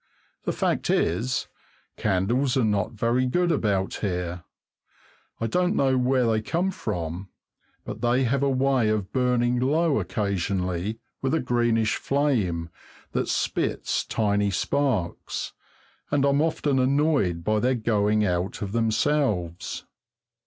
The 0.45 0.51
fact 0.51 0.89
is, 0.89 1.47
candles 1.95 2.57
are 2.57 2.63
not 2.63 2.93
very 2.93 3.27
good 3.27 3.51
about 3.51 3.93
here. 4.01 4.43
I 5.39 5.45
don't 5.45 5.75
know 5.75 5.95
where 5.95 6.25
they 6.25 6.41
come 6.41 6.71
from, 6.71 7.29
but 7.85 8.01
they 8.01 8.23
have 8.23 8.41
a 8.41 8.49
way 8.49 8.89
of 8.89 9.13
burning 9.13 9.59
low 9.59 9.99
occasionally, 9.99 10.97
with 11.21 11.35
a 11.35 11.39
greenish 11.39 11.97
flame 11.97 12.71
that 13.11 13.29
spits 13.29 14.03
tiny 14.03 14.49
sparks, 14.49 15.53
and 16.09 16.25
I'm 16.25 16.41
often 16.41 16.79
annoyed 16.79 17.43
by 17.43 17.59
their 17.59 17.75
going 17.75 18.25
out 18.25 18.63
of 18.63 18.71
themselves. 18.71 19.85